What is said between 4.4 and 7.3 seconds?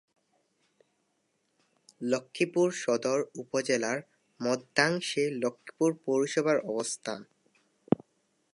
মধ্যাংশে লক্ষ্মীপুর পৌরসভার অবস্থান।